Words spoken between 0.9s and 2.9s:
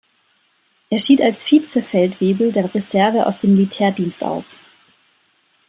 schied als Vizefeldwebel der